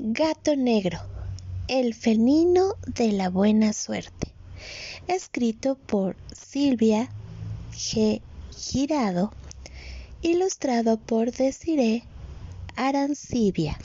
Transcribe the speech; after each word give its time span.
Gato 0.00 0.54
Negro, 0.54 1.00
el 1.66 1.92
felino 1.92 2.76
de 2.86 3.10
la 3.10 3.30
buena 3.30 3.72
suerte. 3.72 4.32
Escrito 5.08 5.74
por 5.74 6.14
Silvia 6.32 7.10
G. 7.72 8.22
Girado. 8.56 9.32
Ilustrado 10.22 10.98
por 11.00 11.32
Desiree 11.32 12.04
Arancibia. 12.76 13.76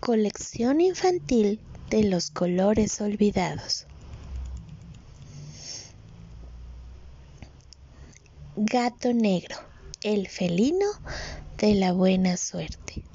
Colección 0.00 0.80
infantil 0.80 1.60
de 1.88 2.02
los 2.02 2.32
colores 2.32 3.00
olvidados. 3.00 3.86
Gato 8.56 9.12
Negro, 9.12 9.54
el 10.02 10.26
felino 10.26 10.88
de 11.58 11.76
la 11.76 11.92
buena 11.92 12.36
suerte. 12.36 13.07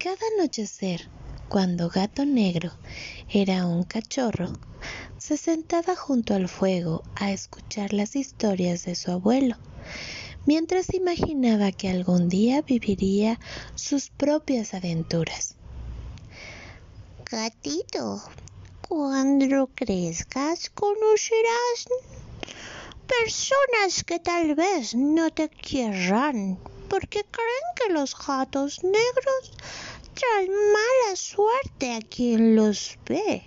Cada 0.00 0.16
anochecer, 0.36 1.10
cuando 1.48 1.88
Gato 1.88 2.24
Negro 2.24 2.70
era 3.28 3.66
un 3.66 3.82
cachorro, 3.82 4.52
se 5.18 5.36
sentaba 5.36 5.96
junto 5.96 6.34
al 6.34 6.48
fuego 6.48 7.02
a 7.16 7.32
escuchar 7.32 7.92
las 7.92 8.14
historias 8.14 8.84
de 8.84 8.94
su 8.94 9.10
abuelo, 9.10 9.56
mientras 10.46 10.94
imaginaba 10.94 11.72
que 11.72 11.88
algún 11.88 12.28
día 12.28 12.62
viviría 12.62 13.40
sus 13.74 14.10
propias 14.10 14.72
aventuras. 14.72 15.56
Gatito, 17.28 18.22
cuando 18.88 19.66
crezcas 19.74 20.70
conocerás 20.70 21.88
personas 23.08 24.04
que 24.04 24.20
tal 24.20 24.54
vez 24.54 24.94
no 24.94 25.30
te 25.30 25.48
querrán 25.48 26.56
porque 26.88 27.24
creen 27.30 27.68
que 27.76 27.92
los 27.92 28.16
gatos 28.16 28.82
negros 28.82 29.52
traen 30.18 30.50
mala 30.50 31.14
suerte 31.14 31.94
a 31.94 32.00
quien 32.00 32.56
los 32.56 32.98
ve. 33.06 33.42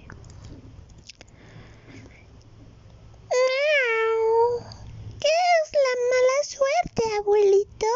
¿Qué 5.19 5.33
es 5.57 5.71
la 5.85 5.95
mala 6.11 6.37
suerte, 6.43 7.03
abuelito? 7.19 7.87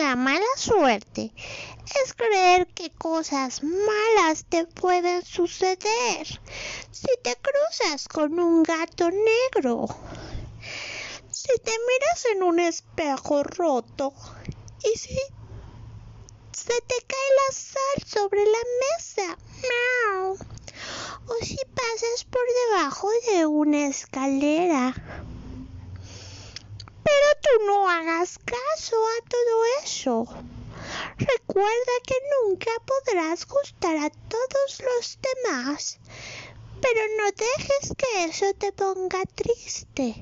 La 0.00 0.16
mala 0.16 0.46
suerte 0.56 1.32
es 2.02 2.14
creer 2.14 2.66
que 2.68 2.90
cosas 2.90 3.62
malas 3.62 4.46
te 4.48 4.66
pueden 4.66 5.22
suceder 5.24 6.26
si 6.90 7.08
te 7.22 7.36
cruzas 7.36 8.08
con 8.08 8.40
un 8.40 8.62
gato 8.62 9.10
negro. 9.10 9.86
Si 11.30 11.48
te 11.62 11.72
miras 11.86 12.24
en 12.32 12.42
un 12.42 12.60
espejo 12.60 13.42
roto 13.42 14.14
y 14.82 14.98
si 14.98 15.18
se 16.58 16.80
te 16.80 16.96
cae 17.06 17.30
la 17.40 17.54
sal 17.54 17.98
sobre 18.04 18.44
la 18.44 18.64
mesa. 18.82 19.38
O 21.28 21.34
si 21.44 21.56
pasas 21.56 22.24
por 22.28 22.42
debajo 22.66 23.08
de 23.30 23.46
una 23.46 23.86
escalera. 23.86 24.92
Pero 27.04 27.28
tú 27.42 27.64
no 27.66 27.88
hagas 27.88 28.38
caso 28.38 28.96
a 28.96 29.28
todo 29.28 29.64
eso. 29.84 30.26
Recuerda 31.18 31.94
que 32.04 32.16
nunca 32.42 32.72
podrás 32.84 33.46
gustar 33.46 33.96
a 33.96 34.10
todos 34.10 34.82
los 34.82 35.18
demás, 35.28 36.00
pero 36.80 37.00
no 37.18 37.30
dejes 37.30 37.94
que 37.96 38.24
eso 38.24 38.52
te 38.54 38.72
ponga 38.72 39.22
triste. 39.34 40.16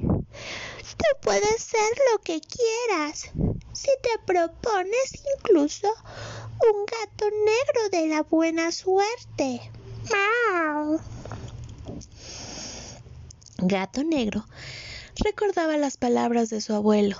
Tú 0.98 1.20
puedes 1.22 1.62
ser 1.62 1.90
lo 2.12 2.18
que 2.18 2.40
quieras 2.40 3.30
si 3.76 3.90
te 4.02 4.18
propones 4.24 5.22
incluso 5.38 5.88
un 5.88 6.86
gato 6.86 7.26
negro 7.30 7.90
de 7.92 8.08
la 8.08 8.22
buena 8.22 8.72
suerte. 8.72 9.60
Gato 13.58 14.02
negro 14.02 14.46
recordaba 15.16 15.76
las 15.76 15.98
palabras 15.98 16.48
de 16.48 16.62
su 16.62 16.72
abuelo 16.72 17.18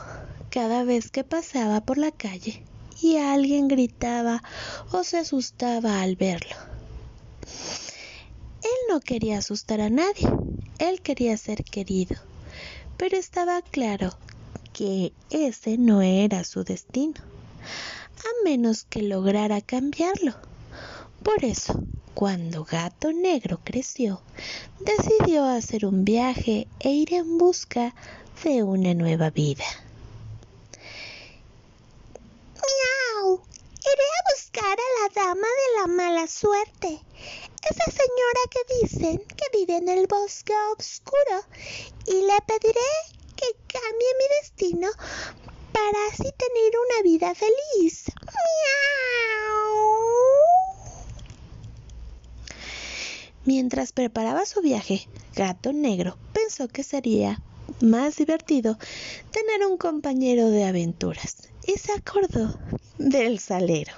cada 0.48 0.84
vez 0.84 1.10
que 1.10 1.24
pasaba 1.24 1.82
por 1.82 1.98
la 1.98 2.10
calle 2.10 2.64
y 3.02 3.18
alguien 3.18 3.68
gritaba 3.68 4.42
o 4.92 5.04
se 5.04 5.18
asustaba 5.18 6.00
al 6.00 6.16
verlo. 6.16 6.56
Él 8.62 8.78
no 8.88 9.00
quería 9.00 9.38
asustar 9.38 9.82
a 9.82 9.90
nadie, 9.90 10.28
él 10.78 11.02
quería 11.02 11.36
ser 11.36 11.64
querido, 11.64 12.16
pero 12.96 13.18
estaba 13.18 13.60
claro 13.60 14.16
que 14.76 15.14
ese 15.30 15.78
no 15.78 16.02
era 16.02 16.44
su 16.44 16.62
destino, 16.62 17.14
a 18.18 18.44
menos 18.44 18.84
que 18.84 19.00
lograra 19.00 19.62
cambiarlo. 19.62 20.34
Por 21.22 21.46
eso, 21.46 21.82
cuando 22.12 22.66
Gato 22.66 23.10
Negro 23.10 23.58
creció, 23.64 24.20
decidió 24.80 25.46
hacer 25.46 25.86
un 25.86 26.04
viaje 26.04 26.68
e 26.78 26.90
ir 26.90 27.14
en 27.14 27.38
busca 27.38 27.94
de 28.44 28.64
una 28.64 28.92
nueva 28.92 29.30
vida. 29.30 29.64
Iré 33.86 34.02
a 34.02 34.34
buscar 34.34 34.76
a 34.78 34.88
la 35.00 35.08
dama 35.14 35.46
de 35.46 35.80
la 35.80 35.86
mala 35.86 36.26
suerte, 36.26 37.00
esa 37.70 37.90
señora 37.90 38.40
que 38.50 38.80
dicen 38.82 39.18
que 39.28 39.58
vive 39.58 39.76
en 39.76 39.88
el 39.88 40.06
bosque 40.08 40.52
oscuro, 40.76 41.44
y 42.06 42.14
le 42.14 42.36
pediré 42.46 43.15
que 43.36 43.46
cambie 43.66 44.08
mi 44.18 44.24
destino 44.40 44.88
para 45.72 46.06
así 46.10 46.24
tener 46.24 46.72
una 46.86 47.02
vida 47.02 47.34
feliz. 47.34 48.04
Mientras 53.44 53.92
preparaba 53.92 54.44
su 54.44 54.60
viaje, 54.60 55.08
Gato 55.34 55.72
Negro 55.72 56.18
pensó 56.32 56.66
que 56.66 56.82
sería 56.82 57.40
más 57.80 58.16
divertido 58.16 58.78
tener 59.30 59.66
un 59.66 59.76
compañero 59.76 60.50
de 60.50 60.64
aventuras 60.64 61.48
y 61.66 61.78
se 61.78 61.92
acordó 61.92 62.58
del 62.98 63.38
salero, 63.38 63.92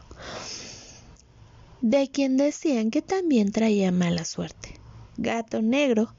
de 1.80 2.10
quien 2.10 2.36
decían 2.36 2.90
que 2.90 3.02
también 3.02 3.52
traía 3.52 3.90
mala 3.92 4.24
suerte. 4.24 4.78
Gato 5.16 5.62
Negro 5.62 6.12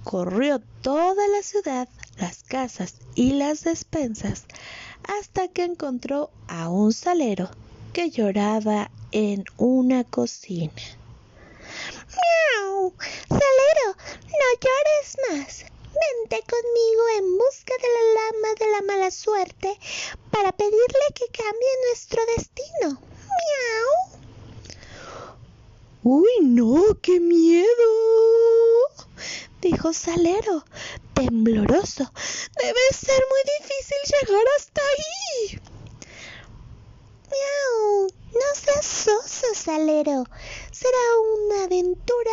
recorrió 0.00 0.60
toda 0.82 1.28
la 1.28 1.42
ciudad, 1.42 1.88
las 2.18 2.42
casas 2.42 2.94
y 3.14 3.32
las 3.34 3.64
despensas 3.64 4.44
hasta 5.04 5.48
que 5.48 5.64
encontró 5.64 6.30
a 6.48 6.68
un 6.68 6.92
salero 6.92 7.50
que 7.92 8.10
lloraba 8.10 8.90
en 9.12 9.44
una 9.58 10.04
cocina. 10.04 10.72
¡Miau! 12.16 12.94
Salero, 13.28 13.96
no 14.24 14.48
llores 14.60 15.16
más. 15.30 15.64
Vente 15.92 16.42
conmigo 16.48 17.02
en 17.18 17.36
busca 17.36 17.74
de 17.80 17.88
la 17.88 18.04
lama 18.20 18.54
de 18.58 18.70
la 18.70 18.82
mala 18.82 19.10
suerte 19.10 19.78
para 20.30 20.52
pedirle 20.52 21.06
que 21.14 21.26
cambie 21.26 21.68
nuestro 21.88 22.22
destino. 22.36 23.00
¡Miau! 23.26 24.20
¡Uy, 26.02 26.30
no! 26.40 26.98
¡Qué 27.02 27.20
miedo! 27.20 27.99
Dijo 29.60 29.92
Salero, 29.92 30.64
tembloroso. 31.14 32.12
Debe 32.60 32.80
ser 32.92 33.22
muy 33.28 33.42
difícil 33.58 33.98
llegar 34.06 34.44
hasta 34.58 34.80
ahí. 34.80 35.60
¡Miau! 37.30 38.08
No 38.32 38.54
seas 38.54 38.86
soso, 38.86 39.46
Salero. 39.54 40.24
Será 40.70 40.98
una 41.36 41.64
aventura, 41.64 42.30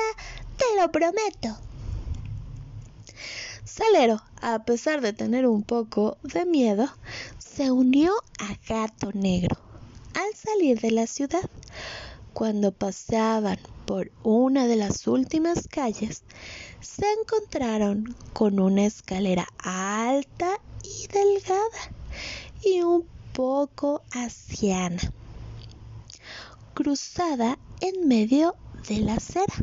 te 0.57 0.65
lo 0.79 0.91
prometo. 0.91 1.57
Salero, 3.63 4.21
a 4.41 4.63
pesar 4.65 5.01
de 5.01 5.13
tener 5.13 5.45
un 5.45 5.63
poco 5.63 6.17
de 6.23 6.45
miedo, 6.45 6.87
se 7.37 7.71
unió 7.71 8.13
a 8.39 8.57
Gato 8.67 9.11
Negro. 9.13 9.57
Al 10.15 10.33
salir 10.35 10.79
de 10.79 10.91
la 10.91 11.05
ciudad, 11.05 11.47
cuando 12.37 12.71
pasaban 12.71 13.57
por 13.87 14.11
una 14.21 14.67
de 14.67 14.75
las 14.75 15.07
últimas 15.07 15.67
calles, 15.67 16.21
se 16.81 17.11
encontraron 17.13 18.15
con 18.33 18.59
una 18.59 18.85
escalera 18.85 19.47
alta 19.57 20.61
y 20.83 21.07
delgada 21.07 21.95
y 22.63 22.83
un 22.83 23.07
poco 23.33 24.03
anciana, 24.11 25.01
cruzada 26.75 27.57
en 27.81 28.07
medio 28.07 28.55
de 28.87 28.97
la 28.97 29.15
acera. 29.15 29.55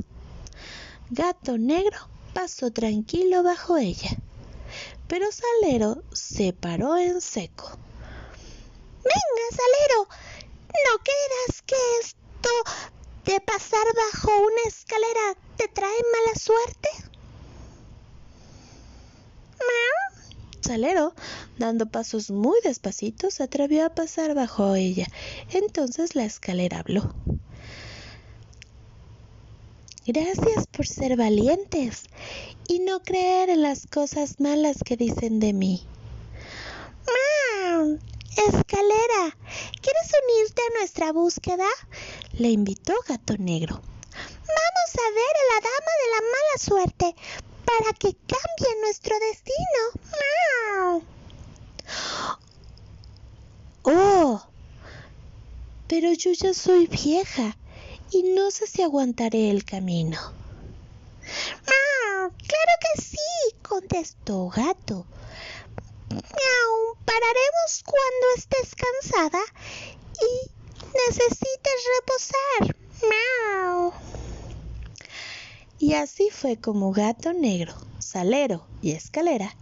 Gato 1.11 1.56
Negro 1.56 1.99
pasó 2.32 2.73
tranquilo 2.73 3.44
bajo 3.44 3.77
ella, 3.77 4.19
pero 5.06 5.27
Salero 5.31 6.03
se 6.12 6.53
paró 6.53 6.97
en 6.97 7.20
seco. 7.20 7.70
Venga, 9.05 9.47
Salero, 9.53 10.09
¿no 10.09 11.05
creerás 11.05 11.62
que 11.62 11.77
de 13.25 13.41
pasar 13.41 13.87
bajo 14.12 14.31
una 14.31 14.62
escalera 14.67 15.37
te 15.56 15.69
trae 15.69 15.91
mala 15.91 16.38
suerte? 16.38 16.88
Salero, 20.61 21.14
dando 21.58 21.87
pasos 21.87 22.31
muy 22.31 22.58
despacitos, 22.64 23.35
se 23.35 23.43
atrevió 23.43 23.85
a 23.85 23.94
pasar 23.94 24.35
bajo 24.35 24.75
ella. 24.75 25.06
Entonces 25.50 26.14
la 26.14 26.25
escalera 26.25 26.81
habló. 26.81 27.14
Gracias 30.06 30.67
por 30.67 30.87
ser 30.87 31.17
valientes 31.17 32.05
y 32.67 32.81
no 32.81 33.00
creer 33.02 33.50
en 33.50 33.62
las 33.62 33.87
cosas 33.87 34.41
malas 34.41 34.79
que 34.85 34.96
dicen 34.96 35.38
de 35.38 35.52
mí. 35.52 35.87
Escalera, 38.37 39.37
¿quieres 39.81 40.11
unirte 40.25 40.62
a 40.62 40.79
nuestra 40.79 41.12
búsqueda? 41.12 41.69
Le 42.39 42.49
invitó 42.49 42.95
Gato 43.09 43.37
Negro. 43.39 43.75
Vamos 43.77 44.91
a 44.95 45.11
ver 45.15 45.35
a 45.41 45.55
la 45.55 45.61
dama 45.61 45.93
de 46.01 46.09
la 46.11 46.21
mala 46.21 46.59
suerte 46.59 47.15
para 47.65 47.93
que 47.93 48.17
cambie 48.27 48.81
nuestro 48.81 49.17
destino. 49.21 51.05
Oh, 53.83 54.43
pero 55.87 56.13
yo 56.13 56.33
ya 56.33 56.55
soy 56.55 56.87
vieja 56.87 57.57
y 58.11 58.23
no 58.23 58.51
sé 58.51 58.67
si 58.67 58.83
aguantaré 58.83 59.51
el 59.51 59.65
camino. 59.65 60.19
claro 62.17 62.73
que 62.81 63.03
sí, 63.03 63.57
contestó 63.63 64.49
Gato. 64.49 65.07
Miau, 66.09 66.97
pararemos 67.05 67.85
cuando 67.85 68.27
estés 68.37 68.75
cansada 68.75 69.41
y 70.21 70.54
necesites 71.08 71.79
reposar. 71.99 72.76
Miau. 73.02 73.93
Y 75.79 75.94
así 75.94 76.29
fue 76.31 76.56
como 76.56 76.93
Gato 76.93 77.32
Negro, 77.32 77.75
Salero 77.99 78.67
y 78.81 78.93
Escalera 78.93 79.55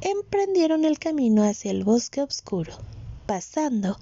emprendieron 0.00 0.84
el 0.84 0.98
camino 0.98 1.42
hacia 1.42 1.70
el 1.70 1.84
bosque 1.84 2.22
oscuro, 2.22 2.72
pasando 3.26 3.98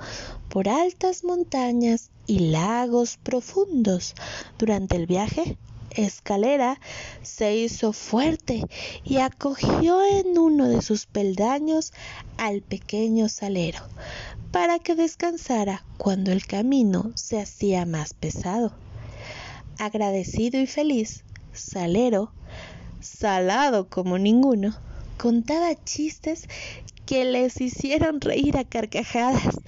por 0.49 0.69
altas 0.69 1.25
montañas 1.25 2.11
y 2.27 2.51
lagos 2.51 3.17
profundos. 3.17 4.15
Durante 4.59 4.97
el 4.97 5.07
viaje, 5.07 5.57
Escalera 5.95 6.81
se 7.23 7.57
hizo 7.57 7.93
fuerte 7.93 8.65
y 9.05 9.19
acogió 9.19 10.03
en 10.05 10.39
uno 10.39 10.69
de 10.69 10.83
sus 10.83 11.07
peldaños 11.07 11.93
al 12.37 12.63
pequeño 12.63 13.29
Salero 13.29 13.81
para 14.51 14.79
que 14.79 14.95
descansara 14.95 15.85
cuando 15.99 16.31
el 16.31 16.47
camino 16.47 17.11
se 17.15 17.41
hacía 17.41 17.87
más 17.87 18.15
pesado. 18.15 18.73
Agradecido 19.79 20.61
y 20.61 20.67
feliz, 20.67 21.25
Salero, 21.53 22.33
salado 23.01 23.89
como 23.89 24.19
ninguno, 24.19 24.77
contaba 25.19 25.75
chistes 25.85 26.49
que 27.07 27.25
les 27.25 27.61
hicieron 27.61 28.21
reír 28.21 28.57
a 28.57 28.65
carcajadas. 28.65 29.61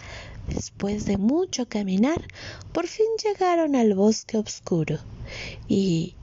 Después 0.48 1.06
de 1.06 1.19
mucho 1.19 1.69
caminar, 1.69 2.28
por 2.72 2.87
fin 2.87 3.06
llegaron 3.22 3.75
al 3.75 3.94
bosque 3.94 4.38
oscuro 4.38 4.98
y, 5.66 6.16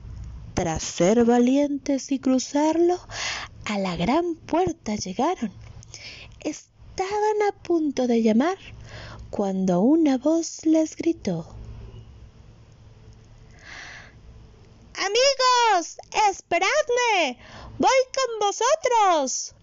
tras 0.54 0.82
ser 0.82 1.24
valientes 1.24 2.10
y 2.10 2.18
cruzarlo, 2.18 2.98
a 3.66 3.78
la 3.78 3.96
gran 3.96 4.34
puerta 4.34 4.96
llegaron. 4.96 5.52
Estaban 6.40 7.42
a 7.48 7.62
punto 7.62 8.06
de 8.06 8.22
llamar 8.22 8.58
cuando 9.30 9.80
una 9.80 10.16
voz 10.16 10.64
les 10.64 10.96
gritó. 10.96 11.46
Amigos, 14.96 15.96
esperadme. 16.30 17.38
Voy 17.78 17.90
con 18.14 18.48
vosotros. 18.48 19.54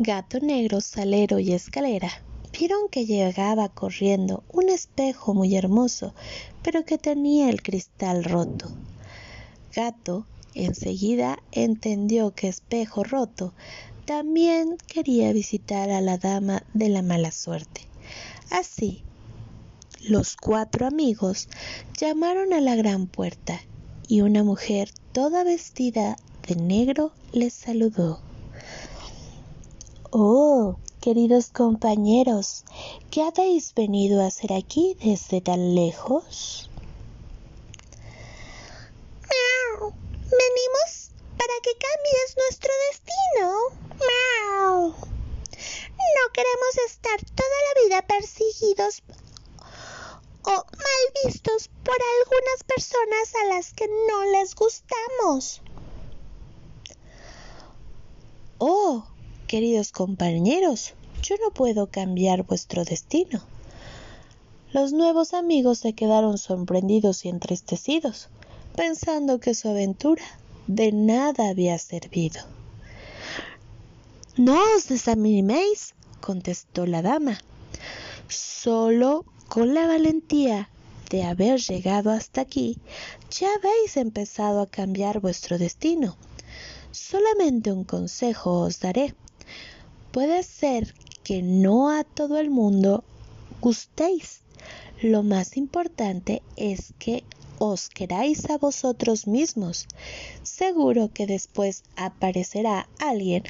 Gato 0.00 0.38
Negro, 0.38 0.80
Salero 0.80 1.40
y 1.40 1.52
Escalera 1.52 2.22
vieron 2.56 2.88
que 2.88 3.04
llegaba 3.04 3.68
corriendo 3.68 4.44
un 4.48 4.68
espejo 4.68 5.34
muy 5.34 5.56
hermoso, 5.56 6.14
pero 6.62 6.84
que 6.84 6.98
tenía 6.98 7.50
el 7.50 7.62
cristal 7.62 8.22
roto. 8.22 8.68
Gato 9.74 10.24
enseguida 10.54 11.40
entendió 11.50 12.32
que 12.32 12.46
espejo 12.46 13.02
roto 13.02 13.54
también 14.04 14.76
quería 14.86 15.32
visitar 15.32 15.90
a 15.90 16.00
la 16.00 16.16
dama 16.16 16.62
de 16.74 16.90
la 16.90 17.02
mala 17.02 17.32
suerte. 17.32 17.80
Así 18.50 19.02
los 20.00 20.36
cuatro 20.36 20.86
amigos 20.86 21.48
llamaron 21.98 22.52
a 22.52 22.60
la 22.60 22.76
gran 22.76 23.08
puerta 23.08 23.60
y 24.06 24.20
una 24.20 24.44
mujer 24.44 24.92
toda 25.10 25.42
vestida 25.42 26.16
de 26.46 26.54
negro 26.54 27.12
les 27.32 27.52
saludó. 27.52 28.27
Oh, 30.10 30.78
queridos 31.02 31.50
compañeros, 31.50 32.64
¿qué 33.10 33.22
habéis 33.22 33.74
venido 33.74 34.22
a 34.22 34.28
hacer 34.28 34.54
aquí 34.54 34.96
desde 35.04 35.42
tan 35.42 35.74
lejos? 35.74 36.70
Venimos 40.30 41.10
para 41.36 41.52
que 41.62 41.72
cambies 41.72 42.36
nuestro 42.38 42.70
destino. 42.90 43.68
No 45.98 46.32
queremos 46.32 46.78
estar 46.86 47.18
toda 47.34 47.58
la 47.66 47.82
vida 47.82 48.06
perseguidos 48.06 49.02
o 50.42 50.50
mal 50.50 51.04
vistos 51.22 51.68
por 51.84 51.96
algunas 51.96 52.64
personas 52.66 53.34
a 53.42 53.46
las 53.54 53.74
que 53.74 53.88
no 53.88 54.24
les 54.32 54.54
gustamos. 54.54 55.60
Oh, 58.58 59.04
queridos 59.48 59.90
compañeros, 59.90 60.94
yo 61.22 61.34
no 61.42 61.50
puedo 61.50 61.88
cambiar 61.88 62.44
vuestro 62.44 62.84
destino. 62.84 63.42
Los 64.70 64.92
nuevos 64.92 65.34
amigos 65.34 65.78
se 65.78 65.94
quedaron 65.94 66.38
sorprendidos 66.38 67.24
y 67.24 67.30
entristecidos, 67.30 68.28
pensando 68.76 69.40
que 69.40 69.54
su 69.54 69.68
aventura 69.68 70.22
de 70.66 70.92
nada 70.92 71.48
había 71.48 71.78
servido. 71.78 72.42
No 74.36 74.60
os 74.76 74.86
desaniméis, 74.86 75.94
contestó 76.20 76.86
la 76.86 77.02
dama. 77.02 77.40
Solo 78.28 79.24
con 79.48 79.72
la 79.72 79.86
valentía 79.86 80.68
de 81.10 81.24
haber 81.24 81.58
llegado 81.58 82.10
hasta 82.10 82.42
aquí, 82.42 82.76
ya 83.30 83.48
habéis 83.54 83.96
empezado 83.96 84.60
a 84.60 84.66
cambiar 84.66 85.20
vuestro 85.20 85.56
destino. 85.56 86.16
Solamente 86.92 87.72
un 87.72 87.84
consejo 87.84 88.60
os 88.60 88.80
daré. 88.80 89.14
Puede 90.12 90.42
ser 90.42 90.94
que 91.22 91.42
no 91.42 91.90
a 91.90 92.04
todo 92.04 92.38
el 92.38 92.50
mundo 92.50 93.04
gustéis. 93.60 94.40
Lo 95.02 95.22
más 95.22 95.56
importante 95.56 96.42
es 96.56 96.94
que 96.98 97.24
os 97.58 97.88
queráis 97.88 98.48
a 98.50 98.58
vosotros 98.58 99.26
mismos. 99.26 99.86
Seguro 100.42 101.10
que 101.12 101.26
después 101.26 101.84
aparecerá 101.96 102.88
alguien 102.98 103.44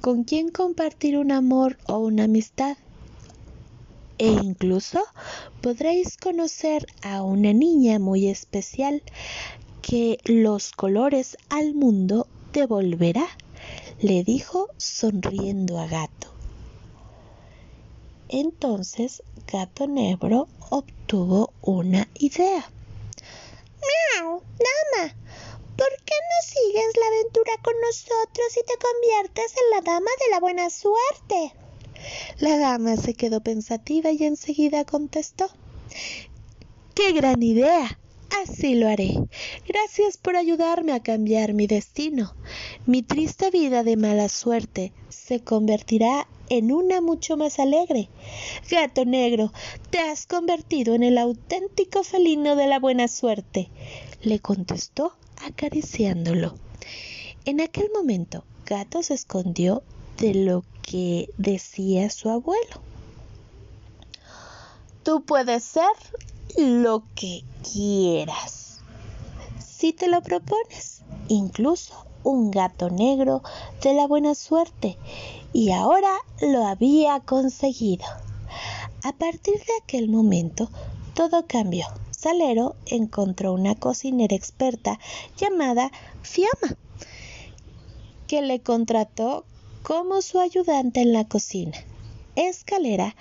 con 0.00 0.24
quien 0.24 0.50
compartir 0.50 1.18
un 1.18 1.32
amor 1.32 1.78
o 1.86 1.98
una 1.98 2.24
amistad 2.24 2.76
e 4.18 4.28
incluso 4.28 5.00
podréis 5.60 6.16
conocer 6.16 6.86
a 7.02 7.22
una 7.22 7.52
niña 7.52 7.98
muy 7.98 8.28
especial 8.28 9.02
que 9.82 10.18
los 10.24 10.72
colores 10.72 11.36
al 11.48 11.74
mundo 11.74 12.26
devolverá, 12.52 13.26
le 14.00 14.24
dijo 14.24 14.68
sonriendo 14.76 15.78
a 15.78 15.86
Gato. 15.86 16.28
Entonces 18.28 19.22
Gato 19.50 19.86
Negro 19.86 20.48
obtuvo 20.70 21.52
una 21.60 22.08
idea. 22.14 22.68
¡Miau! 23.80 24.40
Dama, 24.40 25.14
¿por 25.76 25.88
qué 26.04 26.14
no 26.14 26.48
sigues 26.48 26.96
la 26.96 27.06
aventura 27.06 27.52
con 27.62 27.74
nosotros 27.80 28.56
y 28.56 28.64
te 28.66 28.74
conviertes 28.78 29.52
en 29.56 29.70
la 29.70 29.80
dama 29.82 30.10
de 30.24 30.30
la 30.30 30.40
buena 30.40 30.70
suerte? 30.70 31.54
La 32.38 32.58
dama 32.58 32.96
se 32.96 33.14
quedó 33.14 33.40
pensativa 33.40 34.10
y 34.10 34.24
enseguida 34.24 34.84
contestó. 34.84 35.48
¡Qué 36.94 37.12
gran 37.12 37.42
idea! 37.42 37.98
Así 38.42 38.74
lo 38.74 38.88
haré. 38.88 39.14
Gracias 39.66 40.16
por 40.16 40.36
ayudarme 40.36 40.92
a 40.92 41.02
cambiar 41.02 41.52
mi 41.52 41.66
destino. 41.66 42.34
Mi 42.86 43.02
triste 43.02 43.50
vida 43.50 43.82
de 43.84 43.96
mala 43.96 44.28
suerte 44.28 44.92
se 45.08 45.40
convertirá 45.40 46.26
en 46.48 46.72
una 46.72 47.00
mucho 47.00 47.36
más 47.36 47.58
alegre. 47.58 48.08
Gato 48.70 49.04
negro, 49.04 49.52
te 49.90 49.98
has 49.98 50.26
convertido 50.26 50.94
en 50.94 51.02
el 51.02 51.18
auténtico 51.18 52.02
felino 52.02 52.56
de 52.56 52.66
la 52.66 52.78
buena 52.78 53.08
suerte, 53.08 53.68
le 54.22 54.40
contestó 54.40 55.14
acariciándolo. 55.46 56.54
En 57.44 57.60
aquel 57.60 57.90
momento, 57.94 58.44
Gato 58.66 59.02
se 59.02 59.14
escondió 59.14 59.82
de 60.18 60.34
lo 60.34 60.64
que 60.82 61.28
decía 61.36 62.10
su 62.10 62.30
abuelo. 62.30 62.80
Tú 65.02 65.22
puedes 65.22 65.62
ser 65.64 65.92
lo 66.56 67.04
que 67.14 67.42
quieras 67.62 68.64
si 69.84 69.92
te 69.92 70.08
lo 70.08 70.22
propones. 70.22 71.02
Incluso 71.28 72.06
un 72.22 72.50
gato 72.50 72.88
negro 72.88 73.42
de 73.82 73.92
la 73.92 74.06
buena 74.06 74.34
suerte 74.34 74.96
y 75.52 75.72
ahora 75.72 76.10
lo 76.40 76.66
había 76.66 77.20
conseguido. 77.20 78.06
A 79.02 79.12
partir 79.12 79.56
de 79.56 79.72
aquel 79.82 80.08
momento, 80.08 80.70
todo 81.14 81.46
cambió. 81.46 81.86
Salero 82.10 82.76
encontró 82.86 83.52
una 83.52 83.74
cocinera 83.74 84.34
experta 84.34 84.98
llamada 85.36 85.90
Fiamma, 86.22 86.78
que 88.26 88.40
le 88.40 88.60
contrató 88.60 89.44
como 89.82 90.22
su 90.22 90.40
ayudante 90.40 91.02
en 91.02 91.12
la 91.12 91.28
cocina. 91.28 91.76
Escalera 92.36 93.14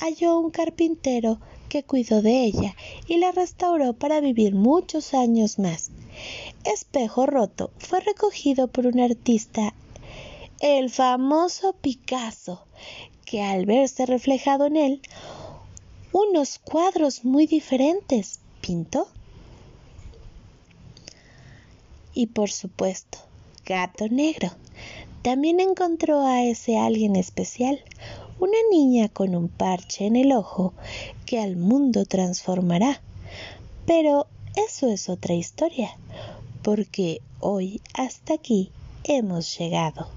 halló 0.00 0.38
un 0.38 0.50
carpintero 0.50 1.38
que 1.70 1.84
cuidó 1.84 2.20
de 2.20 2.44
ella 2.44 2.76
y 3.06 3.16
la 3.16 3.32
restauró 3.32 3.94
para 3.94 4.20
vivir 4.20 4.54
muchos 4.54 5.14
años 5.14 5.58
más. 5.58 5.90
Espejo 6.64 7.24
Roto 7.24 7.70
fue 7.78 8.00
recogido 8.00 8.68
por 8.68 8.86
un 8.86 9.00
artista, 9.00 9.72
el 10.60 10.90
famoso 10.90 11.72
Picasso, 11.72 12.66
que 13.24 13.42
al 13.42 13.64
verse 13.64 14.04
reflejado 14.04 14.66
en 14.66 14.76
él 14.76 15.00
unos 16.12 16.58
cuadros 16.58 17.24
muy 17.24 17.46
diferentes, 17.46 18.40
pintó. 18.60 19.08
Y 22.12 22.26
por 22.26 22.50
supuesto, 22.50 23.18
Gato 23.64 24.08
Negro 24.08 24.50
también 25.22 25.60
encontró 25.60 26.26
a 26.26 26.42
ese 26.42 26.78
alguien 26.78 27.14
especial, 27.14 27.78
una 28.40 28.56
niña 28.70 29.08
con 29.08 29.36
un 29.36 29.48
parche 29.48 30.06
en 30.06 30.16
el 30.16 30.32
ojo 30.32 30.72
que 31.26 31.40
al 31.40 31.56
mundo 31.56 32.06
transformará. 32.06 33.00
Pero 33.86 34.26
eso 34.56 34.88
es 34.88 35.08
otra 35.08 35.34
historia 35.34 35.90
porque 36.62 37.20
hoy 37.40 37.80
hasta 37.94 38.34
aquí 38.34 38.70
hemos 39.04 39.58
llegado 39.58 40.08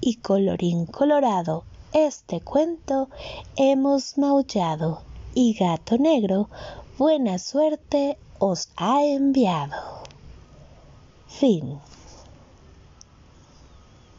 y 0.00 0.16
colorín 0.16 0.86
colorado 0.86 1.64
este 1.92 2.40
cuento 2.40 3.08
hemos 3.56 4.16
maullado 4.16 5.02
y 5.34 5.54
gato 5.54 5.98
negro 5.98 6.48
buena 6.98 7.38
suerte 7.38 8.16
os 8.38 8.68
ha 8.76 9.04
enviado. 9.04 9.76
Fin. 11.26 11.78